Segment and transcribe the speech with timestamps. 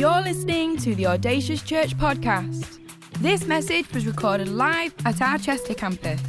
[0.00, 2.78] You're listening to the Audacious Church podcast.
[3.18, 6.22] This message was recorded live at our Chester campus.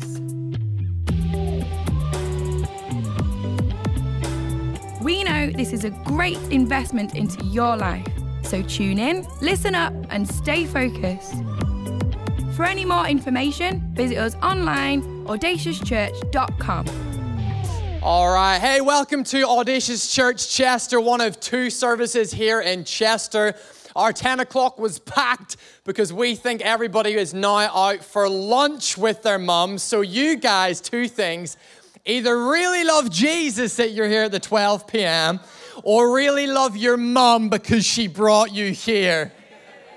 [5.02, 8.06] We know this is a great investment into your life,
[8.44, 11.36] so tune in, listen up, and stay focused.
[12.58, 17.11] For any more information, visit us online, audaciouschurch.com.
[18.04, 18.58] All right.
[18.58, 23.54] Hey, welcome to Audacious Church Chester, one of two services here in Chester.
[23.96, 29.22] Our 10 o'clock was packed because we think everybody is now out for lunch with
[29.22, 29.84] their mums.
[29.84, 31.58] So, you guys, two things
[32.04, 35.40] either really love Jesus that you're here at the 12 p.m.,
[35.84, 39.32] or really love your mum because she brought you here.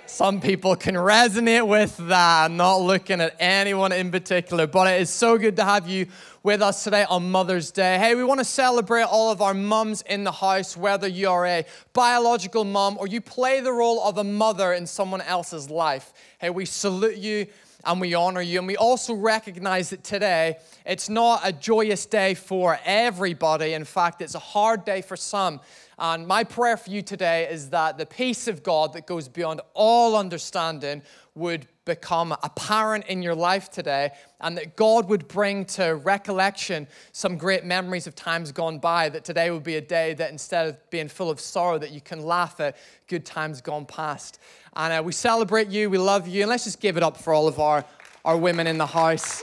[0.05, 2.45] Some people can resonate with that.
[2.45, 6.07] I'm not looking at anyone in particular, but it is so good to have you
[6.45, 7.97] with us today on Mother's Day.
[7.99, 11.65] Hey, we want to celebrate all of our mums in the house, whether you're a
[11.95, 16.13] biological mum or you play the role of a mother in someone else's life.
[16.39, 17.47] Hey, we salute you
[17.87, 18.59] and we honor you.
[18.59, 23.73] And we also recognize that today it's not a joyous day for everybody.
[23.73, 25.61] In fact, it's a hard day for some.
[25.99, 29.61] And my prayer for you today is that the peace of God that goes beyond
[29.75, 31.03] all understanding
[31.35, 37.37] would become apparent in your life today, and that God would bring to recollection some
[37.37, 39.09] great memories of times gone by.
[39.09, 42.01] That today would be a day that instead of being full of sorrow, that you
[42.01, 42.77] can laugh at
[43.09, 44.39] good times gone past.
[44.77, 47.35] And uh, we celebrate you, we love you, and let's just give it up for
[47.35, 47.85] all of our,
[48.25, 49.43] our women in the house,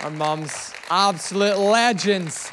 [0.00, 2.50] our mums, absolute legends.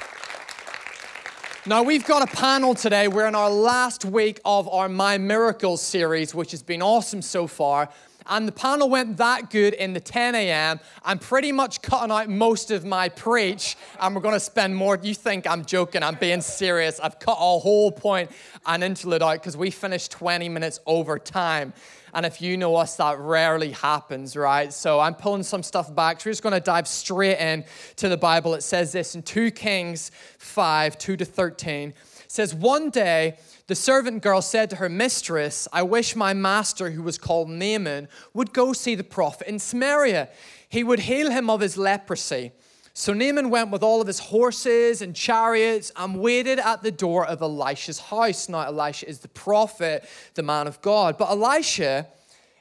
[1.66, 3.08] Now, we've got a panel today.
[3.08, 7.48] We're in our last week of our My Miracles series, which has been awesome so
[7.48, 7.88] far.
[8.26, 10.82] And the panel went that good in the 10 a.m.
[11.06, 15.00] I'm pretty much cutting out most of my preach, and we're going to spend more.
[15.02, 16.04] You think I'm joking?
[16.04, 17.00] I'm being serious.
[17.00, 18.30] I've cut a whole point
[18.66, 21.72] and interlude out because we finished 20 minutes over time.
[22.14, 24.72] And if you know us, that rarely happens, right?
[24.72, 26.22] So I'm pulling some stuff back.
[26.22, 27.66] So we're just going to dive straight in
[27.98, 28.54] to the Bible.
[28.54, 31.90] It says this in 2 Kings 5 2 to 13.
[31.90, 31.96] It
[32.28, 33.38] says, One day,
[33.68, 38.10] the servant girl said to her mistress, I wish my master, who was called Naaman,
[38.34, 40.30] would go see the prophet in Samaria.
[40.70, 42.52] He would heal him of his leprosy.
[42.96, 47.26] So Naaman went with all of his horses and chariots and waited at the door
[47.26, 48.48] of Elisha's house.
[48.48, 51.18] Now, Elisha is the prophet, the man of God.
[51.18, 52.06] But Elisha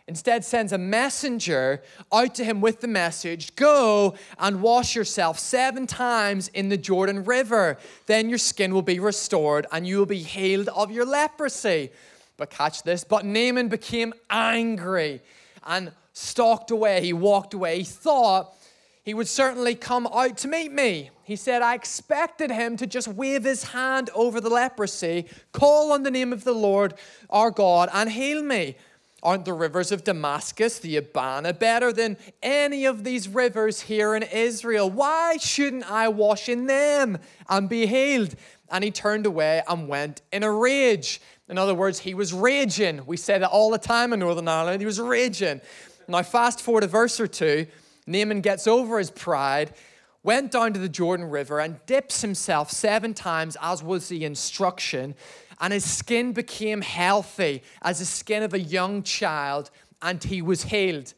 [0.09, 5.87] instead sends a messenger out to him with the message Go and wash yourself seven
[5.87, 7.77] times in the Jordan River.
[8.07, 11.91] Then your skin will be restored and you will be healed of your leprosy.
[12.39, 15.21] But catch this, but Naaman became angry
[15.67, 17.03] and stalked away.
[17.03, 17.79] He walked away.
[17.79, 18.55] He thought,
[19.03, 21.11] he would certainly come out to meet me.
[21.25, 26.05] He said, I expected him to just wave his hand over the leprosy, call on
[26.05, 26.95] the name of the Lord
[27.29, 28.77] our God, and heal me.
[29.25, 34.25] Aren't the rivers of Damascus, the Abana, better than any of these rivers here in
[34.25, 34.91] Israel?
[34.91, 38.35] Why shouldn't I wash in them and be healed?
[38.69, 41.21] And he turned away and went in a rage.
[41.49, 43.07] In other words, he was raging.
[43.07, 44.81] We say that all the time in Northern Ireland.
[44.81, 45.61] He was raging.
[46.09, 47.67] Now, fast forward a verse or two.
[48.07, 49.75] Naaman gets over his pride,
[50.23, 55.15] went down to the Jordan River, and dips himself seven times, as was the instruction.
[55.61, 59.71] And his skin became healthy as the skin of a young child,
[60.01, 61.15] and he was healed.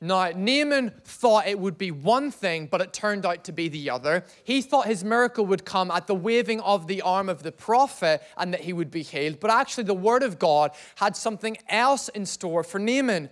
[0.00, 3.90] Now, Naaman thought it would be one thing, but it turned out to be the
[3.90, 4.24] other.
[4.44, 8.22] He thought his miracle would come at the waving of the arm of the prophet
[8.36, 9.40] and that he would be healed.
[9.40, 13.28] But actually, the word of God had something else in store for Naaman.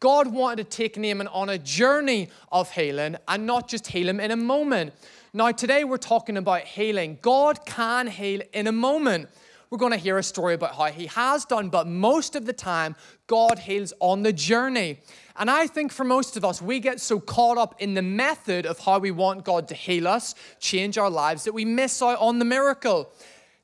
[0.00, 4.18] God wanted to take Naaman on a journey of healing and not just heal him
[4.18, 4.94] in a moment.
[5.34, 7.18] Now, today we're talking about healing.
[7.20, 9.28] God can heal in a moment.
[9.68, 12.52] We're going to hear a story about how he has done, but most of the
[12.54, 12.96] time,
[13.26, 15.00] God heals on the journey.
[15.36, 18.64] And I think for most of us, we get so caught up in the method
[18.64, 22.18] of how we want God to heal us, change our lives, that we miss out
[22.18, 23.12] on the miracle.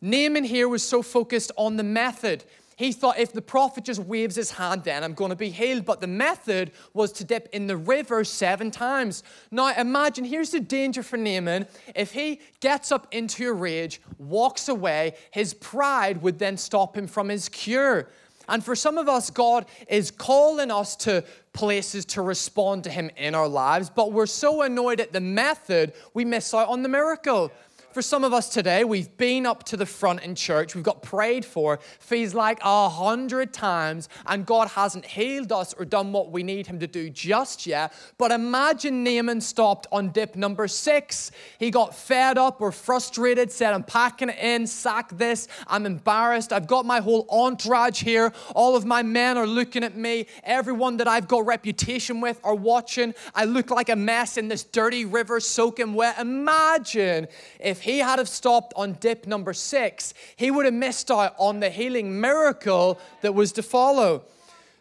[0.03, 2.45] Naaman here was so focused on the method.
[2.77, 5.87] He thought if the prophet just waves his hand, then I'm going to be healed.
[5.87, 9.23] But the method was to dip in the river seven times.
[9.51, 11.67] Now, imagine here's the danger for Naaman.
[11.95, 17.07] If he gets up into a rage, walks away, his pride would then stop him
[17.07, 18.11] from his cure.
[18.49, 23.11] And for some of us, God is calling us to places to respond to Him
[23.17, 26.89] in our lives, but we're so annoyed at the method, we miss out on the
[26.89, 27.51] miracle.
[27.97, 31.03] For some of us today, we've been up to the front in church, we've got
[31.03, 36.31] prayed for, feels like a hundred times, and God hasn't healed us or done what
[36.31, 37.95] we need Him to do just yet.
[38.19, 41.31] But imagine Naaman stopped on dip number six.
[41.59, 46.53] He got fed up or frustrated, said, I'm packing it in, sack this, I'm embarrassed.
[46.53, 48.31] I've got my whole entourage here.
[48.55, 50.27] All of my men are looking at me.
[50.45, 53.15] Everyone that I've got reputation with are watching.
[53.35, 56.19] I look like a mess in this dirty river soaking wet.
[56.19, 57.29] Imagine
[57.59, 61.61] if he had have stopped on dip number six, he would have missed out on
[61.61, 64.25] the healing miracle that was to follow.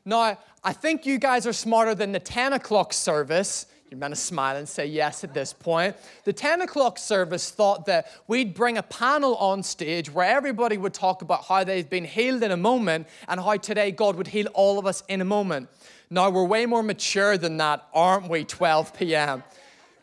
[0.06, 3.68] Now, I think you guys are smarter than the 10 o'clock service.
[3.92, 5.96] You're meant to smile and say yes at this point.
[6.24, 10.96] The 10 o'clock service thought that we'd bring a panel on stage where everybody would
[10.96, 14.48] talk about how they've been healed in a moment and how today God would heal
[14.56, 15.70] all of us in a moment.
[16.10, 18.46] Now, we're way more mature than that, aren't we?
[18.46, 19.44] 12 p.m.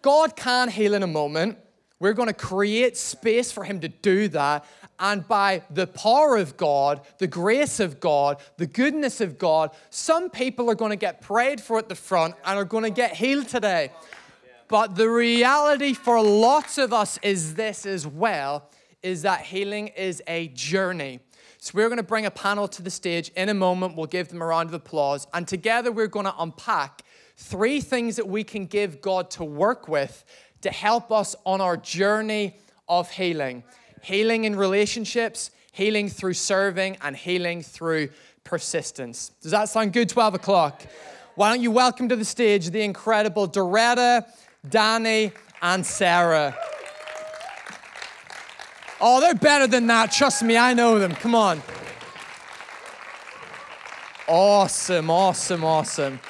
[0.03, 1.59] God can heal in a moment.
[2.03, 4.65] We're going to create space for Him to do that.
[4.99, 10.29] And by the power of God, the grace of God, the goodness of God, some
[10.29, 13.15] people are going to get prayed for at the front and are going to get
[13.15, 13.93] healed today.
[14.67, 18.69] But the reality for lots of us is this as well
[19.05, 21.21] is that healing is a journey.
[21.59, 23.95] So we're going to bring a panel to the stage in a moment.
[23.95, 25.29] We'll give them a round of applause.
[25.33, 27.05] And together we're going to unpack
[27.37, 30.25] three things that we can give God to work with
[30.63, 32.57] to help us on our journey
[32.89, 33.63] of healing
[34.03, 38.09] healing in relationships, healing through serving, and healing through
[38.45, 39.31] persistence.
[39.41, 40.83] Does that sound good, 12 o'clock?
[41.37, 44.27] Why don't you welcome to the stage the incredible Doretta,
[44.69, 45.33] Danny,
[45.63, 46.57] and Sarah.
[49.01, 50.13] Oh, they're better than that.
[50.13, 51.15] Trust me, I know them.
[51.15, 51.63] Come on.
[54.29, 56.21] Awesome, awesome, awesome.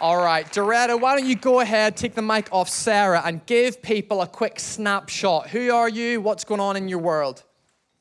[0.00, 3.82] All right, Doretta, why don't you go ahead, take the mic off Sarah, and give
[3.82, 5.48] people a quick snapshot.
[5.48, 6.20] Who are you?
[6.20, 7.42] What's going on in your world?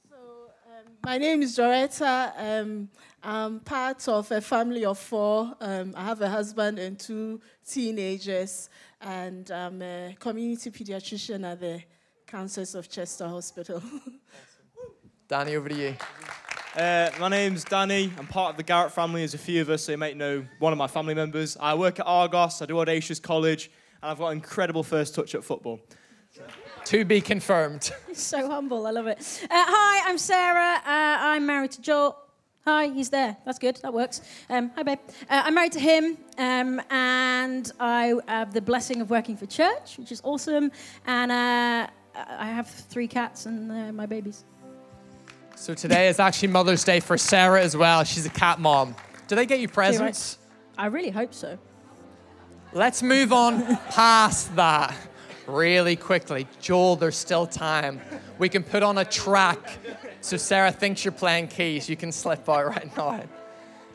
[0.08, 0.16] So,
[0.68, 2.34] um, my name is Doretta.
[2.38, 2.90] Um,
[3.24, 5.56] I'm part of a family of four.
[5.60, 8.70] Um, I have a husband and two teenagers,
[9.02, 11.82] and I'm a community pediatrician at the
[12.28, 13.82] Countess of Chester Hospital.
[15.28, 15.96] Danny, over to you.
[16.78, 18.14] Uh, my name's Danny.
[18.20, 19.22] I'm part of the Garrett family.
[19.22, 21.58] There's a few of us, so you might know one of my family members.
[21.60, 22.62] I work at Argos.
[22.62, 23.72] I do Audacious College,
[24.04, 25.80] and I've got incredible first touch at football.
[26.86, 27.92] To be confirmed.
[28.14, 28.86] so humble.
[28.86, 29.18] I love it.
[29.46, 30.76] Uh, hi, I'm Sarah.
[30.76, 32.16] Uh, I'm married to Joel.
[32.64, 33.36] Hi, he's there.
[33.44, 33.78] That's good.
[33.78, 34.22] That works.
[34.48, 35.00] Um, hi, babe.
[35.28, 39.98] Uh, I'm married to him, um, and I have the blessing of working for church,
[39.98, 40.72] which is awesome.
[41.08, 44.44] And uh, I have three cats and uh, my babies.
[45.60, 48.04] So today is actually Mother's Day for Sarah as well.
[48.04, 48.96] She's a cat mom.
[49.28, 50.38] Do they get you presents?
[50.78, 51.58] I really hope so.
[52.74, 54.96] Let's move on past that
[55.48, 56.48] really quickly.
[56.62, 58.00] Joel, there's still time.
[58.38, 59.80] We can put on a track
[60.22, 61.90] so Sarah thinks you're playing keys.
[61.90, 63.24] You can slip out right now.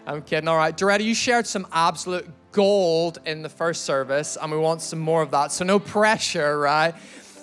[0.05, 0.49] I'm kidding.
[0.49, 0.77] All right.
[0.77, 5.23] Doretta, you shared some absolute gold in the first service, and we want some more
[5.23, 5.53] of that.
[5.53, 6.93] So no pressure, right?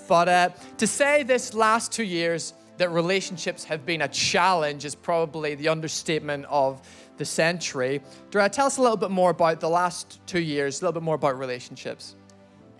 [0.09, 4.95] But uh, to say this last two years, that relationships have been a challenge is
[4.95, 6.81] probably the understatement of
[7.17, 8.01] the century.
[8.31, 11.03] Dra, tell us a little bit more about the last two years, a little bit
[11.03, 12.15] more about relationships.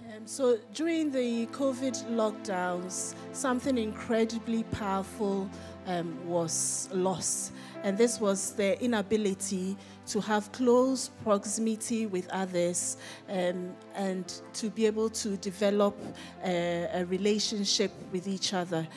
[0.08, 5.50] Um, so during the COVID lockdowns, something incredibly powerful
[5.86, 7.52] um, was lost,
[7.84, 9.76] and this was the inability
[10.10, 12.98] to have close proximity with others
[13.30, 15.96] um, and to be able to develop
[16.44, 18.88] a, a relationship with each other.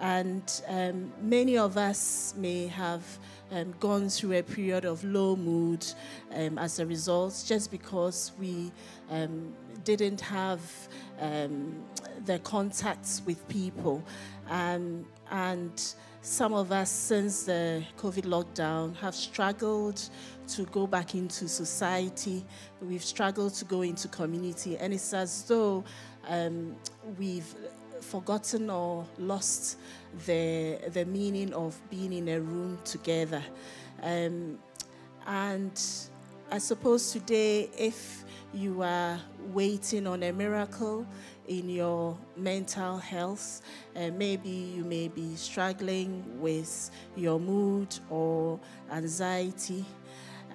[0.00, 3.04] And um, many of us may have
[3.52, 5.86] um, gone through a period of low mood
[6.34, 8.72] um, as a result, just because we
[9.10, 9.52] um,
[9.84, 10.60] didn't have
[11.20, 11.84] um,
[12.24, 14.02] the contacts with people.
[14.50, 15.04] And
[16.22, 20.08] some of us, since the COVID lockdown, have struggled
[20.48, 22.44] to go back into society.
[22.80, 24.76] We've struggled to go into community.
[24.76, 25.84] And it's as though
[27.18, 27.54] we've
[28.00, 29.78] forgotten or lost
[30.26, 33.42] the, the meaning of being in a room together.
[34.02, 34.58] Um,
[35.26, 35.80] and
[36.50, 39.18] I suppose today, if you are
[39.52, 41.06] waiting on a miracle
[41.48, 43.62] in your mental health,
[43.96, 49.84] uh, maybe you may be struggling with your mood or anxiety.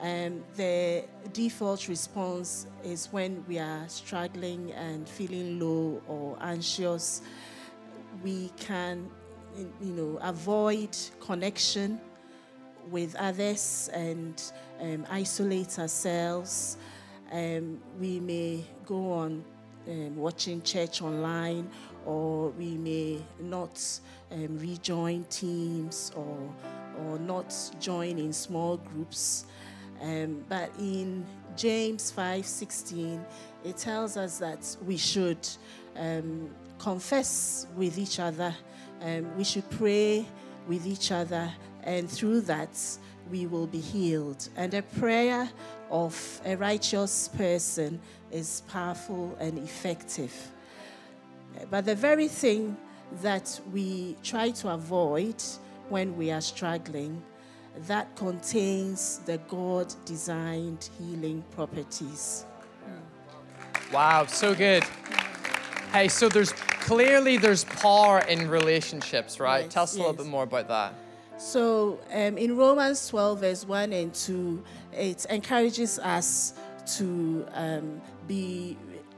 [0.01, 7.21] Um, the default response is when we are struggling and feeling low or anxious,
[8.23, 9.09] we can,
[9.57, 11.99] you know, avoid connection
[12.91, 14.51] with others and
[14.81, 16.77] um, isolate ourselves.
[17.31, 19.43] Um, we may go on
[19.87, 21.69] um, watching church online
[22.05, 23.81] or we may not
[24.31, 26.53] um, rejoin teams or,
[26.99, 29.45] or not join in small groups.
[30.01, 31.25] Um, but in
[31.55, 33.23] James 5:16,
[33.63, 35.47] it tells us that we should
[35.95, 36.49] um,
[36.79, 38.55] confess with each other,
[39.01, 40.25] um, we should pray
[40.67, 41.51] with each other,
[41.83, 42.77] and through that
[43.31, 44.49] we will be healed.
[44.55, 45.49] And a prayer
[45.89, 47.99] of a righteous person
[48.31, 50.33] is powerful and effective.
[51.69, 52.77] But the very thing
[53.21, 55.41] that we try to avoid
[55.89, 57.23] when we are struggling
[57.85, 62.45] that contains the God designed healing properties.
[63.93, 64.83] Wow, so good.
[65.91, 69.65] Hey, so there's clearly there's power in relationships, right?
[69.65, 70.93] Yes, Tell us a little bit more about that.
[71.37, 76.53] So um, in Romans 12, verse 1 and 2, it encourages us
[76.97, 78.77] to um, be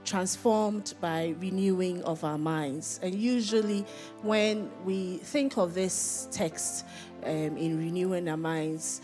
[0.09, 2.99] transformed by renewing of our minds.
[3.03, 3.85] And usually,
[4.23, 6.83] when we think of this text
[7.23, 9.01] um, in renewing our minds,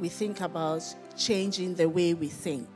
[0.00, 0.82] we think about
[1.16, 2.68] changing the way we think.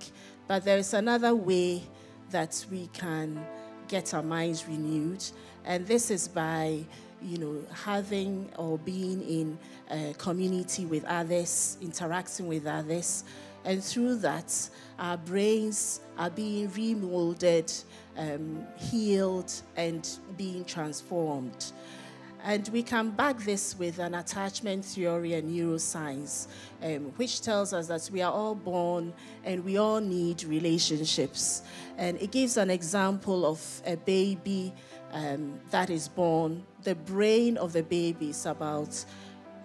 [0.47, 1.83] But there is another way
[2.31, 3.45] that we can
[3.89, 5.25] get our minds renewed,
[5.65, 6.85] and this is by
[7.21, 9.59] you know having or being in
[9.91, 13.25] a community with others, interacting with others,
[13.65, 14.69] and through that,
[14.99, 17.73] our brains are being remolded,
[18.17, 21.73] um, healed, and being transformed.
[22.47, 26.47] And we can back this with an attachment theory and neuroscience,
[26.83, 31.63] um, which tells us that we are all born and we all need relationships.
[31.97, 34.75] And it gives an example of a baby
[35.13, 36.65] um, that is born.
[36.83, 39.03] The brain of the baby is about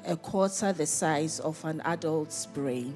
[0.05, 2.95] a quarter the size of an adult's brain.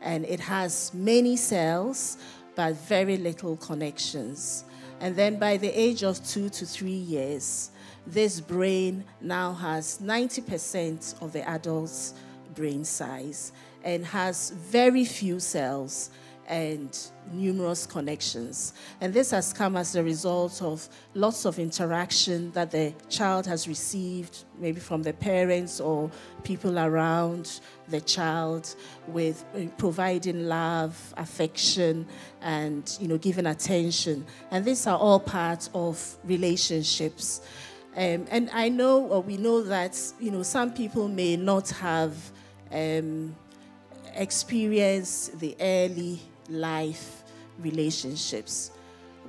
[0.00, 2.18] And it has many cells,
[2.54, 4.64] but very little connections.
[5.00, 7.70] And then by the age of two to three years,
[8.06, 12.14] this brain now has 90% of the adult's
[12.54, 13.52] brain size
[13.84, 16.10] and has very few cells
[16.48, 16.98] and
[17.30, 18.72] numerous connections.
[19.00, 23.68] And this has come as a result of lots of interaction that the child has
[23.68, 26.10] received, maybe from the parents or
[26.42, 28.74] people around the child,
[29.06, 32.06] with uh, providing love, affection,
[32.40, 34.24] and you know, giving attention.
[34.50, 37.42] And these are all part of relationships.
[37.94, 42.14] Um, and I know, or we know that you know, some people may not have
[42.72, 43.34] um,
[44.14, 47.22] experienced the early life
[47.58, 48.70] relationships,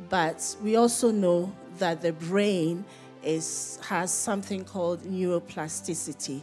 [0.10, 2.86] but we also know that the brain
[3.24, 6.42] is has something called neuroplasticity,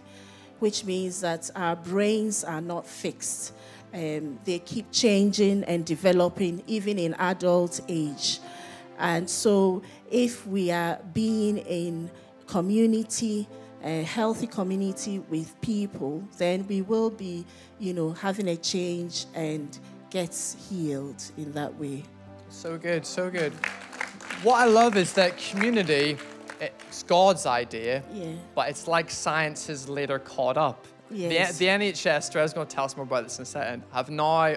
[0.58, 3.54] which means that our brains are not fixed.
[3.94, 8.40] Um, they keep changing and developing even in adult age.
[8.98, 12.10] And so, if we are being in
[12.46, 13.48] community,
[13.82, 17.44] a healthy community with people, then we will be,
[17.78, 19.78] you know, having a change and
[20.16, 22.02] get healed in that way.
[22.48, 23.52] So good, so good.
[24.42, 26.16] What I love is that community,
[26.58, 28.32] it's God's idea, Yeah.
[28.54, 30.86] but it's like science has later caught up.
[31.10, 31.58] Yes.
[31.58, 34.08] The, the NHS, Dre's going to tell us more about this in a second, have
[34.08, 34.56] now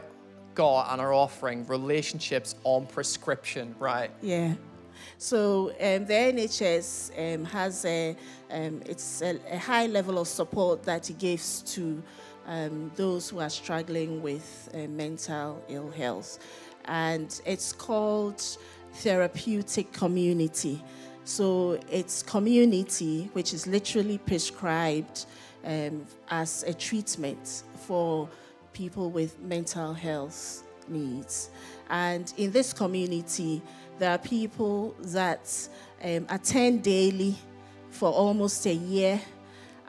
[0.55, 4.11] got and are offering relationships on prescription, right?
[4.21, 4.53] Yeah.
[5.17, 8.15] So um, the NHS um, has a
[8.49, 12.01] um, it's a, a high level of support that it gives to
[12.49, 16.39] um, those who are struggling with uh, mental ill health,
[16.85, 18.43] and it's called
[18.95, 20.83] therapeutic community.
[21.23, 25.25] So it's community which is literally prescribed
[25.63, 28.27] um, as a treatment for
[28.73, 31.51] people with mental health needs.
[31.89, 33.61] And in this community,
[33.99, 35.69] there are people that
[36.03, 37.35] um, attend daily
[37.91, 39.21] for almost a year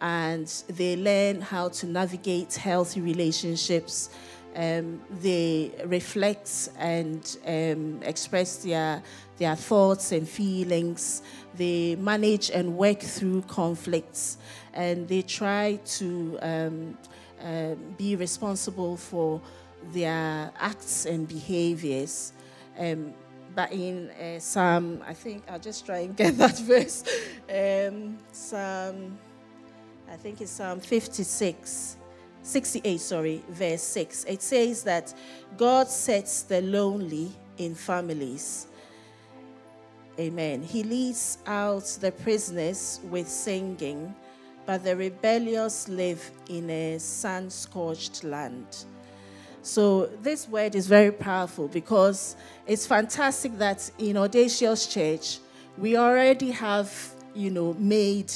[0.00, 4.10] and they learn how to navigate healthy relationships.
[4.56, 9.02] Um, they reflect and um, express their,
[9.38, 11.22] their thoughts and feelings.
[11.54, 14.38] They manage and work through conflicts.
[14.72, 16.98] And they try to um,
[17.44, 19.40] uh, be responsible for
[19.92, 22.32] their acts and behaviors.
[22.78, 23.14] Um,
[23.54, 27.04] but in uh, Psalm, I think I'll just try and get that verse.
[27.48, 29.18] Um, Psalm,
[30.10, 31.96] I think it's Psalm 56,
[32.42, 34.24] 68, sorry, verse 6.
[34.24, 35.14] It says that
[35.56, 38.66] God sets the lonely in families.
[40.18, 40.62] Amen.
[40.64, 44.12] He leads out the prisoners with singing,
[44.66, 48.84] but the rebellious live in a sun scorched land.
[49.62, 52.34] So this word is very powerful because
[52.66, 55.38] it's fantastic that in Audacious Church
[55.78, 56.92] we already have,
[57.32, 58.32] you know, made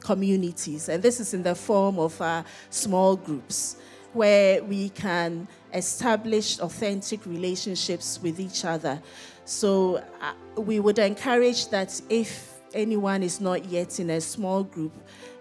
[0.00, 3.76] communities, and this is in the form of uh, small groups
[4.12, 9.00] where we can establish authentic relationships with each other.
[9.44, 14.92] So uh, we would encourage that if anyone is not yet in a small group,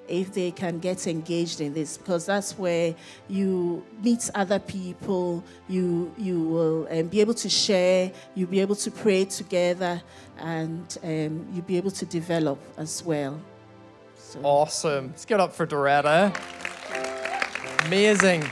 [0.07, 2.95] if they can get engaged in this because that's where
[3.27, 8.75] you meet other people you you will um, be able to share you'll be able
[8.75, 10.01] to pray together
[10.39, 13.37] and um, you'll be able to develop as well
[14.27, 14.41] so.
[14.43, 15.07] awesome.
[15.07, 16.35] Let's get up for doretta.
[17.85, 18.43] Amazing.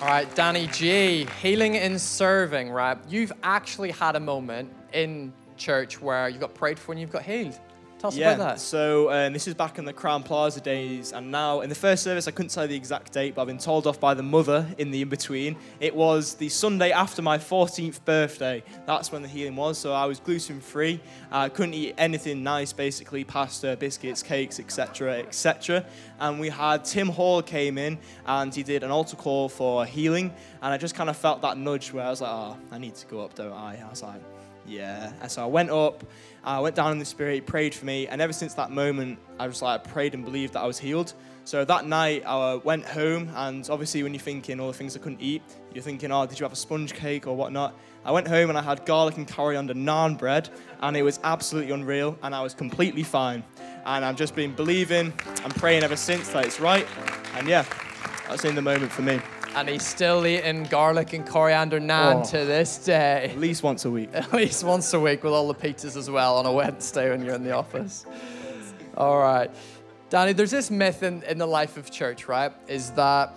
[0.00, 2.98] All right danny g healing and serving right?
[3.08, 7.22] You've actually had a moment in church where you got prayed for and you've got
[7.22, 7.58] healed
[7.98, 8.60] Tell us yeah, about that.
[8.60, 12.04] So um, this is back in the Crowne Plaza days, and now in the first
[12.04, 14.22] service, I couldn't tell you the exact date, but I've been told off by the
[14.22, 15.56] mother in the in between.
[15.80, 18.62] It was the Sunday after my 14th birthday.
[18.86, 19.78] That's when the healing was.
[19.78, 21.00] So I was gluten free.
[21.32, 25.84] I couldn't eat anything nice, basically pasta, biscuits, cakes, etc., etc.
[26.20, 30.32] And we had Tim Hall came in, and he did an altar call for healing,
[30.62, 32.94] and I just kind of felt that nudge where I was like, oh, I need
[32.94, 33.82] to go up, don't I?
[33.84, 34.20] I was like,
[34.68, 35.12] yeah.
[35.20, 36.04] And so I went up.
[36.44, 39.18] I went down in the spirit, he prayed for me, and ever since that moment,
[39.38, 41.12] I was like, I prayed and believed that I was healed.
[41.44, 45.00] So that night, I went home, and obviously, when you're thinking all the things I
[45.00, 45.42] couldn't eat,
[45.74, 47.74] you're thinking, oh, did you have a sponge cake or whatnot?
[48.04, 50.48] I went home and I had garlic and coriander naan bread,
[50.80, 53.42] and it was absolutely unreal, and I was completely fine.
[53.84, 55.12] And I've just been believing
[55.44, 56.86] and praying ever since that it's right.
[57.34, 57.64] And yeah,
[58.28, 59.20] that's in the moment for me
[59.54, 63.30] and he's still eating garlic and coriander naan oh, to this day.
[63.30, 64.10] At least once a week.
[64.12, 67.24] At least once a week with all the pizzas as well on a Wednesday when
[67.24, 68.06] you're in the office.
[68.96, 69.50] All right.
[70.10, 72.52] Danny, there's this myth in, in the life of church, right?
[72.66, 73.34] Is that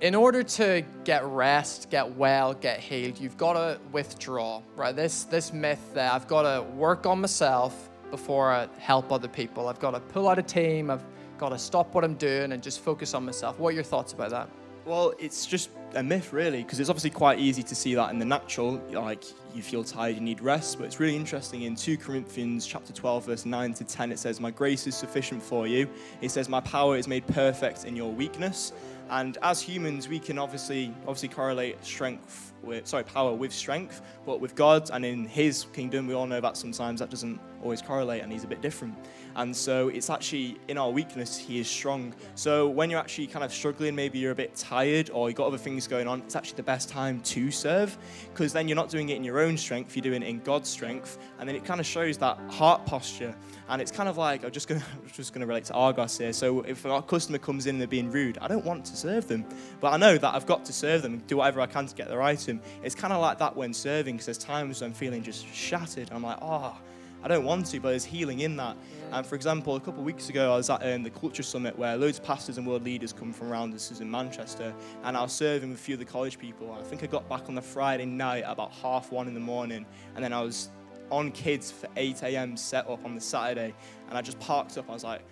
[0.00, 4.94] in order to get rest, get well, get healed, you've got to withdraw, right?
[4.94, 9.68] This, this myth that I've got to work on myself before I help other people.
[9.68, 10.90] I've got to pull out a team.
[10.90, 11.04] I've
[11.38, 13.58] got to stop what I'm doing and just focus on myself.
[13.58, 14.48] What are your thoughts about that?
[14.84, 18.18] Well, it's just a myth, really, because it's obviously quite easy to see that in
[18.18, 19.24] the natural, like
[19.54, 20.76] you feel tired, you need rest.
[20.76, 24.40] But it's really interesting in 2 Corinthians chapter 12, verse 9 to 10, it says,
[24.40, 25.88] My grace is sufficient for you.
[26.20, 28.74] It says, My power is made perfect in your weakness.
[29.08, 34.40] And as humans, we can obviously obviously correlate strength with sorry, power with strength, but
[34.40, 38.22] with God and in his kingdom, we all know that sometimes that doesn't always correlate
[38.22, 38.94] and he's a bit different.
[39.36, 42.14] And so it's actually in our weakness, He is strong.
[42.34, 45.48] So when you're actually kind of struggling, maybe you're a bit tired or you've got
[45.48, 47.96] other things going on, it's actually the best time to serve
[48.32, 50.68] because then you're not doing it in your own strength, you're doing it in God's
[50.68, 51.18] strength.
[51.38, 53.34] And then it kind of shows that heart posture.
[53.68, 56.32] And it's kind of like, I'm just going to just gonna relate to Argos here.
[56.32, 59.26] So if our customer comes in and they're being rude, I don't want to serve
[59.26, 59.44] them.
[59.80, 61.94] But I know that I've got to serve them and do whatever I can to
[61.94, 62.60] get their item.
[62.82, 66.10] It's kind of like that when serving because there's times I'm feeling just shattered.
[66.12, 66.76] I'm like, oh,
[67.24, 68.76] I don't want to, but there's healing in that.
[69.10, 71.78] And for example, a couple of weeks ago, I was at um, the Culture Summit
[71.78, 75.22] where loads of pastors and world leaders come from around us in Manchester, and I
[75.22, 76.70] was serving with a few of the college people.
[76.78, 79.86] I think I got back on the Friday night about half one in the morning,
[80.14, 80.68] and then I was
[81.10, 82.58] on kids for 8 a.m.
[82.58, 83.72] set up on the Saturday,
[84.10, 84.90] and I just parked up.
[84.90, 85.22] I was like,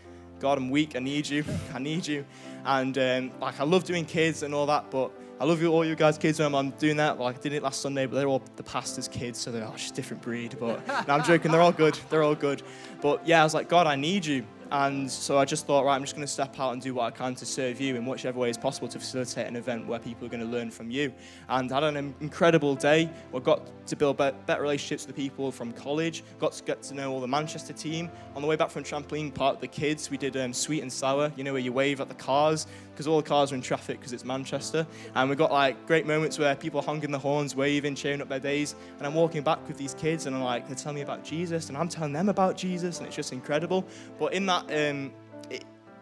[0.42, 0.96] God, I'm weak.
[0.96, 1.44] I need you.
[1.74, 2.24] I need you.
[2.66, 5.84] And um, like, I love doing kids and all that, but I love you, all
[5.84, 6.40] you guys' kids.
[6.40, 7.20] I'm, doing that.
[7.20, 9.76] Like I did it last Sunday, but they're all the pastor's kids, so they're all
[9.76, 10.56] just different breed.
[10.58, 11.52] But no, I'm joking.
[11.52, 11.96] They're all good.
[12.10, 12.60] They're all good.
[13.00, 14.44] But yeah, I was like, God, I need you.
[14.72, 17.04] And so I just thought, right, I'm just going to step out and do what
[17.04, 19.98] I can to serve you in whichever way is possible to facilitate an event where
[19.98, 21.12] people are going to learn from you.
[21.50, 23.10] And I had an incredible day.
[23.32, 26.94] We got to build better relationships with the people from college, got to get to
[26.94, 28.10] know all the Manchester team.
[28.34, 31.30] On the way back from trampoline park, the kids, we did um, sweet and sour,
[31.36, 33.98] you know, where you wave at the cars because all the cars are in traffic
[33.98, 34.86] because it's Manchester.
[35.14, 38.28] And we got like great moments where people are honking the horns, waving, cheering up
[38.28, 38.74] their days.
[38.98, 41.68] And I'm walking back with these kids and I'm like, they're telling me about Jesus
[41.68, 43.86] and I'm telling them about Jesus and it's just incredible.
[44.18, 45.12] But in that um,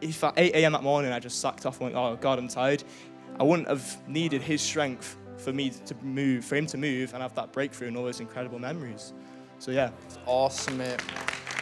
[0.01, 0.73] if at 8 a.m.
[0.73, 2.85] that morning I just sacked off and went, oh God, I'm tired,
[3.39, 7.23] I wouldn't have needed his strength for me to move, for him to move and
[7.23, 9.13] have that breakthrough and all those incredible memories.
[9.59, 9.91] So yeah.
[10.07, 11.03] It's awesome, mate.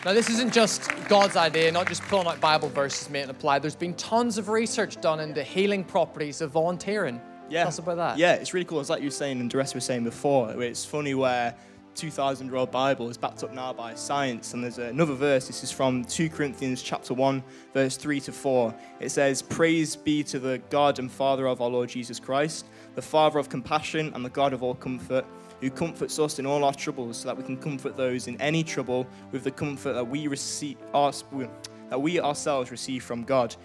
[0.05, 3.59] Now, this isn't just God's idea, not just pulling out Bible verses, mate, and apply.
[3.59, 7.21] There's been tons of research done into healing properties of volunteering.
[7.51, 7.61] Yeah.
[7.61, 8.19] Tell us about that.
[8.19, 8.81] Yeah, it's really cool.
[8.81, 10.63] It's like you were saying and Duress was saying before.
[10.63, 11.55] It's funny where
[11.99, 14.55] 2,000 year old Bible is backed up now by science.
[14.55, 15.49] And there's another verse.
[15.49, 17.43] This is from 2 Corinthians chapter 1,
[17.75, 18.73] verse 3 to 4.
[19.01, 23.03] It says, Praise be to the God and Father of our Lord Jesus Christ, the
[23.03, 25.27] Father of compassion and the God of all comfort,
[25.61, 28.63] who comforts us in all our troubles, so that we can comfort those in any
[28.63, 33.57] trouble with the comfort that we receive, that we ourselves receive from God.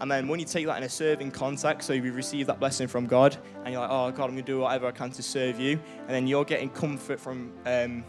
[0.00, 2.88] And then when you take that in a serving context, so you receive that blessing
[2.88, 5.22] from God, and you're like, oh, God, I'm going to do whatever I can to
[5.22, 5.78] serve you.
[6.00, 8.02] And then you're getting comfort from, um,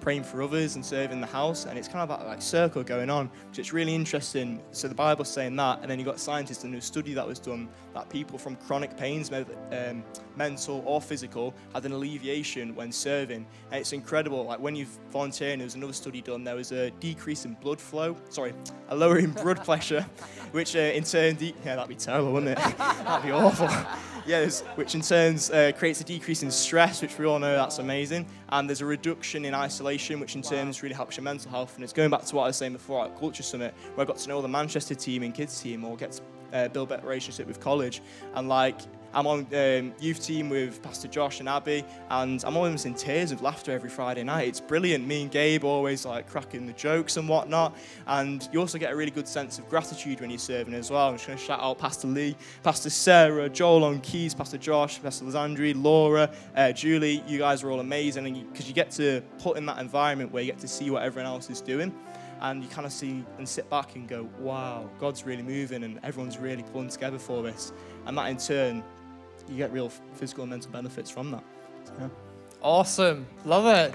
[0.00, 1.66] praying for others and serving the house.
[1.66, 4.62] And it's kind of that like circle going on, which is really interesting.
[4.72, 7.38] So the Bible's saying that, and then you got scientists and a study that was
[7.38, 10.04] done that people from chronic pains, um,
[10.36, 13.46] mental or physical, had an alleviation when serving.
[13.70, 14.44] And it's incredible.
[14.44, 16.44] Like when you've volunteering, there was another study done.
[16.44, 18.16] There was a decrease in blood flow.
[18.28, 18.52] Sorry,
[18.88, 20.06] a lowering blood pressure,
[20.52, 22.78] which uh, in turn, de- yeah, that'd be terrible, wouldn't it?
[22.78, 23.68] that'd be awful.
[24.26, 27.78] Yes, which in turn uh, creates a decrease in stress, which we all know that's
[27.78, 28.26] amazing.
[28.50, 30.50] And there's a reduction in isolation, which in wow.
[30.50, 31.74] turn really helps your mental health.
[31.74, 34.06] And it's going back to what I was saying before at Culture Summit, where I
[34.06, 37.06] got to know the Manchester team and kids team, or get to uh, build better
[37.06, 38.02] relationship with college.
[38.34, 38.80] And like
[39.14, 43.30] I'm on um, youth team with Pastor Josh and Abby, and I'm almost in tears
[43.30, 44.48] of laughter every Friday night.
[44.48, 45.06] It's brilliant.
[45.06, 47.76] Me and Gabe always like cracking the jokes and whatnot.
[48.08, 51.08] And you also get a really good sense of gratitude when you're serving as well.
[51.08, 55.00] I'm just going to shout out Pastor Lee, Pastor Sarah, Joel on keys, Pastor Josh,
[55.00, 57.22] Pastor Lizandri, Laura, uh, Julie.
[57.28, 60.50] You guys are all amazing because you get to put in that environment where you
[60.50, 61.94] get to see what everyone else is doing
[62.40, 65.98] and you kind of see and sit back and go, wow, God's really moving and
[66.02, 67.72] everyone's really pulling together for this.
[68.06, 68.82] And that in turn
[69.48, 71.44] you get real physical and mental benefits from that.
[71.84, 72.08] So, yeah.
[72.62, 73.26] Awesome.
[73.44, 73.94] Love it.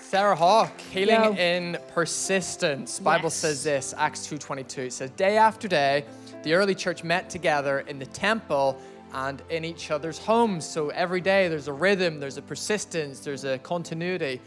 [0.00, 1.34] Sarah Hawk, healing Yo.
[1.34, 3.00] in persistence.
[3.00, 3.34] Bible yes.
[3.34, 4.78] says this, Acts 2.22.
[4.78, 6.04] It says, day after day,
[6.44, 8.80] the early church met together in the temple
[9.12, 10.64] and in each other's homes.
[10.64, 14.40] So every day there's a rhythm, there's a persistence, there's a continuity.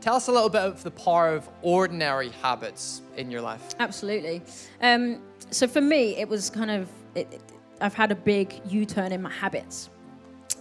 [0.00, 3.74] Tell us a little bit of the power of ordinary habits in your life.
[3.78, 4.42] Absolutely.
[4.80, 7.42] Um, so for me, it was kind of it, it,
[7.80, 9.90] I've had a big U-turn in my habits.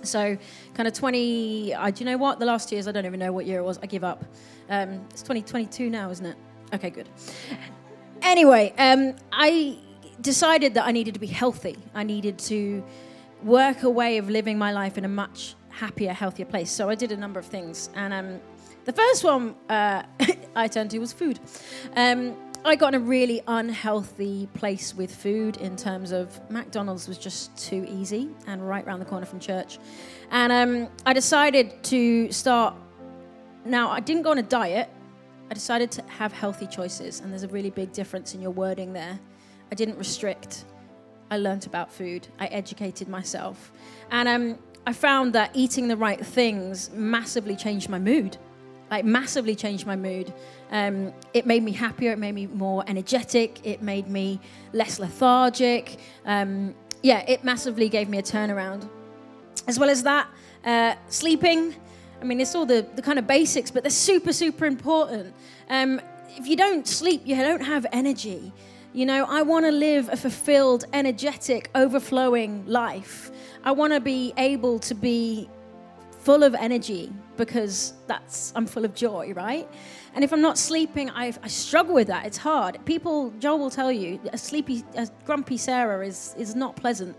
[0.03, 0.38] So,
[0.73, 1.73] kind of 20.
[1.73, 2.39] Uh, do you know what?
[2.39, 3.79] The last years, I don't even know what year it was.
[3.81, 4.23] I give up.
[4.69, 6.38] Um, it's 2022 now, isn't it?
[6.73, 7.10] Okay, good.
[8.21, 9.77] Anyway, um, I
[10.21, 11.77] decided that I needed to be healthy.
[11.93, 12.83] I needed to
[13.43, 16.71] work a way of living my life in a much happier, healthier place.
[16.71, 18.39] So I did a number of things, and um,
[18.86, 20.03] the first one uh,
[20.55, 21.39] I turned to was food.
[21.95, 22.36] Um,
[22.67, 27.58] I got in a really unhealthy place with food in terms of McDonald's was just
[27.58, 29.80] too easy and right around the corner from church.
[30.32, 32.75] And um, I decided to start.
[33.63, 34.89] Now, I didn't go on a diet,
[35.49, 37.21] I decided to have healthy choices.
[37.21, 39.17] And there's a really big difference in your wording there.
[39.71, 40.65] I didn't restrict,
[41.32, 43.71] I learned about food, I educated myself.
[44.12, 48.38] And um, I found that eating the right things massively changed my mood
[48.89, 50.34] like massively changed my mood.
[50.71, 52.12] Um, it made me happier.
[52.12, 53.65] It made me more energetic.
[53.65, 54.39] It made me
[54.73, 55.97] less lethargic.
[56.26, 58.89] Um, yeah, it massively gave me a turnaround.
[59.67, 60.28] As well as that,
[60.65, 61.76] uh, sleeping.
[62.21, 65.34] I mean, it's all the, the kind of basics, but they're super, super important.
[65.69, 66.02] Um,
[66.38, 68.54] if you don't sleep, you don't have energy.
[68.93, 73.32] You know, I want to live a fulfilled, energetic, overflowing life.
[73.63, 75.50] I want to be able to be
[76.19, 79.67] full of energy because that's I'm full of joy, right?
[80.15, 82.26] And if I'm not sleeping, I, I struggle with that.
[82.26, 82.84] It's hard.
[82.86, 87.15] People, Joel will tell you, a sleepy, a grumpy Sarah is is not pleasant.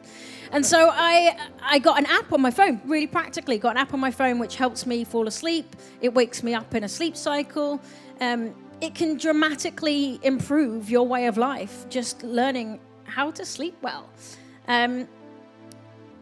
[0.52, 3.94] And so I I got an app on my phone, really practically got an app
[3.94, 5.76] on my phone which helps me fall asleep.
[6.00, 7.80] It wakes me up in a sleep cycle.
[8.20, 14.08] Um, it can dramatically improve your way of life just learning how to sleep well.
[14.68, 15.08] Um,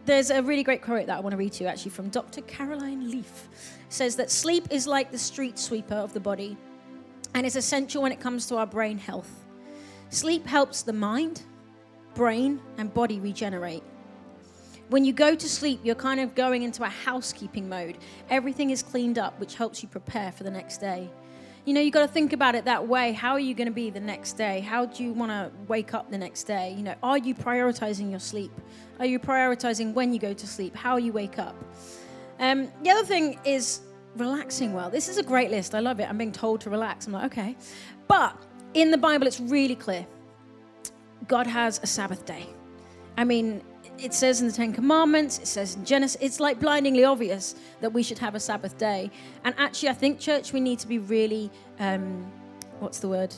[0.06, 2.40] there's a really great quote that I want to read to you actually from Dr.
[2.42, 3.48] Caroline Leaf.
[3.96, 6.58] Says that sleep is like the street sweeper of the body
[7.32, 9.46] and is essential when it comes to our brain health.
[10.10, 11.40] Sleep helps the mind,
[12.12, 13.82] brain, and body regenerate.
[14.90, 17.96] When you go to sleep, you're kind of going into a housekeeping mode.
[18.28, 21.08] Everything is cleaned up, which helps you prepare for the next day.
[21.64, 23.12] You know, you've got to think about it that way.
[23.12, 24.60] How are you going to be the next day?
[24.60, 26.74] How do you want to wake up the next day?
[26.76, 28.52] You know, are you prioritizing your sleep?
[28.98, 31.56] Are you prioritizing when you go to sleep, how you wake up?
[32.38, 33.80] Um, the other thing is
[34.16, 34.90] relaxing well.
[34.90, 35.74] This is a great list.
[35.74, 36.08] I love it.
[36.08, 37.06] I'm being told to relax.
[37.06, 37.56] I'm like, okay.
[38.08, 38.36] But
[38.74, 40.06] in the Bible, it's really clear
[41.28, 42.46] God has a Sabbath day.
[43.16, 43.62] I mean,
[43.98, 47.92] it says in the Ten Commandments, it says in Genesis, it's like blindingly obvious that
[47.92, 49.10] we should have a Sabbath day.
[49.44, 52.30] And actually, I think, church, we need to be really, um,
[52.80, 53.34] what's the word?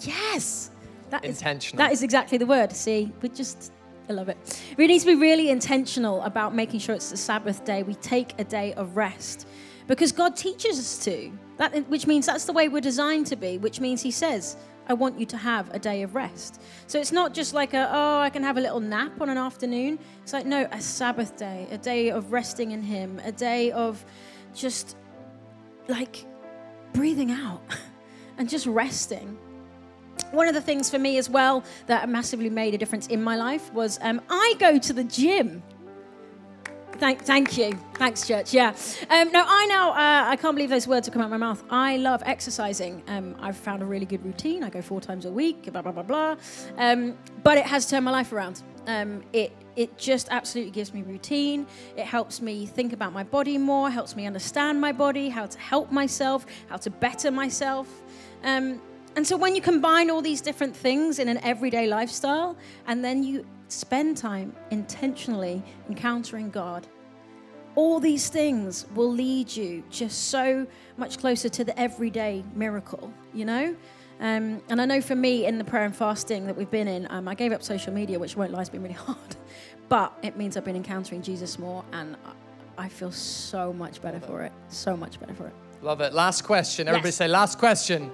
[0.00, 0.70] Yes,
[1.10, 1.82] that intentional.
[1.82, 2.72] Is, that is exactly the word.
[2.72, 3.72] See, we just,
[4.10, 4.60] I love it.
[4.76, 7.84] We need to be really intentional about making sure it's the Sabbath day.
[7.84, 9.46] We take a day of rest
[9.86, 11.30] because God teaches us to.
[11.58, 13.58] That, which means that's the way we're designed to be.
[13.58, 14.56] Which means He says,
[14.88, 17.88] "I want you to have a day of rest." So it's not just like a,
[17.92, 21.36] "Oh, I can have a little nap on an afternoon." It's like no, a Sabbath
[21.36, 24.04] day, a day of resting in Him, a day of
[24.54, 24.96] just
[25.86, 26.26] like
[26.92, 27.62] breathing out
[28.38, 29.38] and just resting
[30.32, 33.36] one of the things for me as well that massively made a difference in my
[33.36, 35.62] life was um, I go to the gym.
[37.00, 37.72] Thank, thank you.
[37.94, 38.52] Thanks, church.
[38.52, 38.74] Yeah.
[39.08, 41.38] Um, no, I now, uh, I can't believe those words have come out of my
[41.38, 41.64] mouth.
[41.70, 43.02] I love exercising.
[43.06, 44.62] Um, I've found a really good routine.
[44.62, 46.36] I go four times a week, blah, blah, blah, blah.
[46.76, 48.62] Um, but it has turned my life around.
[48.86, 51.66] Um, it, it just absolutely gives me routine.
[51.96, 55.58] It helps me think about my body more, helps me understand my body, how to
[55.58, 57.88] help myself, how to better myself.
[58.44, 58.82] Um,
[59.20, 62.56] and so when you combine all these different things in an everyday lifestyle,
[62.86, 66.86] and then you spend time intentionally encountering God,
[67.74, 73.44] all these things will lead you just so much closer to the everyday miracle, you
[73.44, 73.76] know?
[74.20, 77.06] Um, and I know for me, in the prayer and fasting that we've been in,
[77.10, 79.36] um, I gave up social media, which won't lie, has been really hard.
[79.90, 82.16] But it means I've been encountering Jesus more, and
[82.78, 84.52] I feel so much better for it.
[84.70, 85.52] So much better for it.
[85.82, 86.14] Love it.
[86.14, 86.88] Last question.
[86.88, 87.16] Everybody Yes.
[87.16, 88.10] say last question.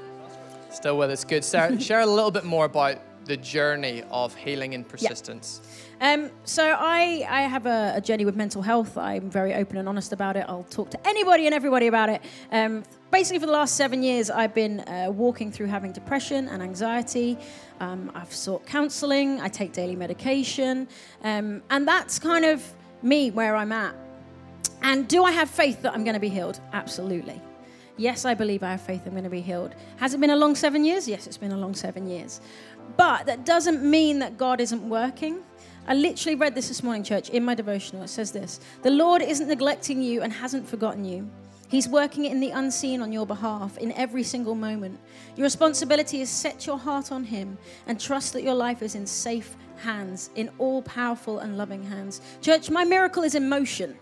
[0.70, 1.24] Still with us.
[1.24, 1.44] Good.
[1.44, 5.60] Sarah, share a little bit more about the journey of healing and persistence.
[6.00, 8.96] Um, so I, I have a, a journey with mental health.
[8.96, 10.44] I'm very open and honest about it.
[10.48, 12.22] I'll talk to anybody and everybody about it.
[12.52, 16.62] Um, basically, for the last seven years, I've been uh, walking through having depression and
[16.62, 17.38] anxiety.
[17.80, 19.40] Um, I've sought counselling.
[19.40, 20.88] I take daily medication,
[21.24, 22.62] um, and that's kind of
[23.02, 23.94] me where I'm at.
[24.82, 26.60] And do I have faith that I'm going to be healed?
[26.72, 27.40] Absolutely.
[27.98, 29.74] Yes, I believe I have faith I'm going to be healed.
[29.96, 31.08] Has it been a long seven years?
[31.08, 32.40] Yes, it's been a long seven years.
[32.96, 35.42] But that doesn't mean that God isn't working.
[35.88, 38.02] I literally read this this morning, church, in my devotional.
[38.02, 41.30] It says this The Lord isn't neglecting you and hasn't forgotten you.
[41.68, 45.00] He's working in the unseen on your behalf in every single moment.
[45.36, 49.06] Your responsibility is set your heart on Him and trust that your life is in
[49.06, 52.20] safe hands, in all powerful and loving hands.
[52.40, 53.96] Church, my miracle is in motion.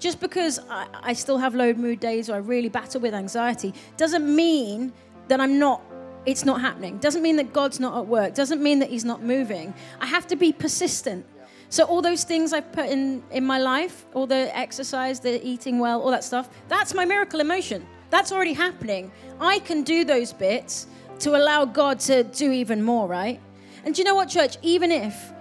[0.00, 3.74] Just because I, I still have low mood days or I really battle with anxiety
[3.98, 4.92] doesn't mean
[5.28, 5.82] that I'm not,
[6.24, 6.96] it's not happening.
[6.98, 8.34] Doesn't mean that God's not at work.
[8.34, 9.74] Doesn't mean that He's not moving.
[10.00, 11.26] I have to be persistent.
[11.68, 15.78] So all those things I've put in in my life, all the exercise, the eating
[15.78, 17.86] well, all that stuff, that's my miracle emotion.
[18.08, 19.12] That's already happening.
[19.38, 20.88] I can do those bits
[21.20, 23.38] to allow God to do even more, right?
[23.84, 24.56] And do you know what, church?
[24.62, 25.32] Even if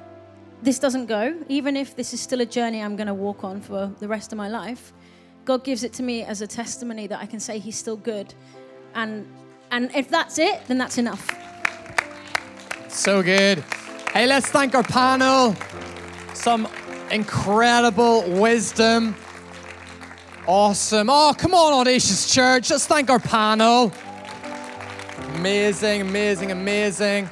[0.62, 3.62] this doesn't go, even if this is still a journey I'm going to walk on
[3.62, 4.94] for the rest of my life,
[5.46, 8.34] God gives it to me as a testimony that I can say He's still good.
[8.94, 9.28] And,
[9.72, 11.30] and if that's it, then that's enough.
[12.90, 13.64] So good.
[14.14, 15.56] Hey, let's thank our panel.
[16.34, 16.68] Some
[17.12, 19.16] incredible wisdom.
[20.48, 21.10] Awesome.
[21.10, 22.72] Oh, come on, Audacious Church.
[22.72, 23.94] Let's thank our panel.
[25.36, 27.30] Amazing, amazing, amazing.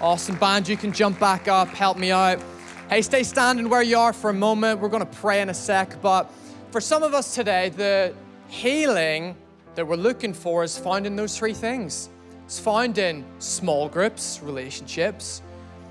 [0.00, 2.40] Awesome band, you can jump back up, help me out.
[2.88, 4.80] Hey, stay standing where you are for a moment.
[4.80, 6.00] We're going to pray in a sec.
[6.00, 6.32] But
[6.70, 8.14] for some of us today, the
[8.48, 9.36] healing
[9.74, 12.08] that we're looking for is found in those three things.
[12.46, 15.42] It's found in small groups, relationships.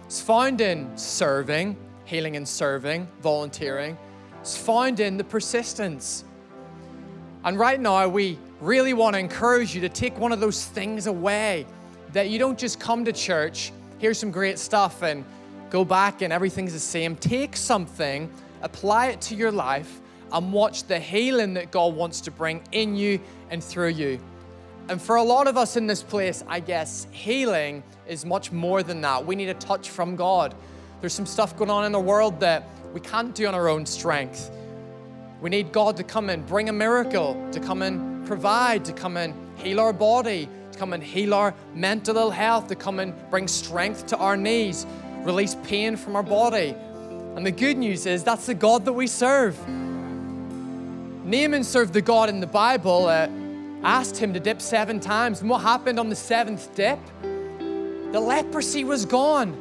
[0.08, 3.95] It's found in serving, healing and serving, volunteering.
[4.41, 6.24] It's found in the persistence.
[7.43, 11.06] And right now, we really want to encourage you to take one of those things
[11.06, 11.67] away
[12.13, 15.24] that you don't just come to church, hear some great stuff, and
[15.70, 17.16] go back and everything's the same.
[17.16, 18.32] Take something,
[18.64, 22.96] apply it to your life, and watch the healing that God wants to bring in
[22.96, 23.20] you
[23.52, 24.20] and through you.
[24.88, 28.82] And for a lot of us in this place, I guess healing is much more
[28.82, 29.26] than that.
[29.26, 30.56] We need a touch from God.
[31.02, 33.86] There's some stuff going on in the world that we can't do on our own
[33.86, 34.50] strength.
[35.42, 39.16] We need God to come and bring a miracle, to come and provide, to come
[39.16, 43.50] and heal our body, come and heal our mental ill health, to come and bring
[43.50, 44.88] strength to our knees,
[45.24, 46.74] release pain from our body.
[47.36, 49.60] And the good news is that's the God that we serve.
[51.26, 53.28] Naaman served the God in the Bible, uh,
[53.84, 55.42] asked him to dip seven times.
[55.42, 57.00] And what happened on the seventh dip?
[57.20, 59.56] The leprosy was gone.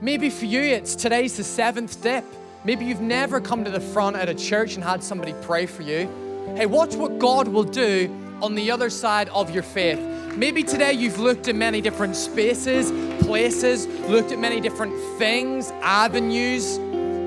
[0.00, 2.24] Maybe for you, it's today's the seventh dip.
[2.64, 5.82] Maybe you've never come to the front at a church and had somebody pray for
[5.82, 6.08] you.
[6.56, 8.10] Hey, watch what God will do
[8.42, 9.98] on the other side of your faith.
[10.40, 12.90] Maybe today you've looked at many different spaces,
[13.26, 16.78] places, looked at many different things, avenues,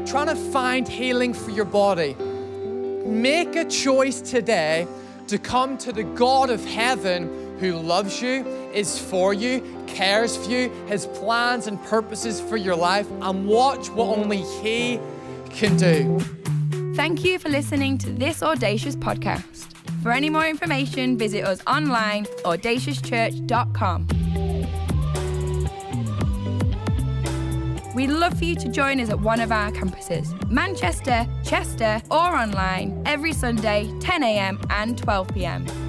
[0.10, 2.16] trying to find healing for your body.
[3.06, 4.88] Make a choice today
[5.28, 10.50] to come to the God of heaven who loves you, is for you, cares for
[10.50, 15.00] you, has plans and purposes for your life, and watch what only He
[15.52, 16.20] can do.
[16.96, 19.68] Thank you for listening to this Audacious podcast.
[20.04, 24.08] For any more information, visit us online, at audaciouschurch.com.
[27.96, 32.18] We'd love for you to join us at one of our campuses Manchester, Chester, or
[32.18, 35.83] online every Sunday, 10am and 12pm.